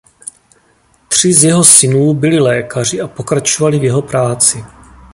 [1.07, 4.63] Tři z jeho synů byli lékaři a pokračovali v jeho práci.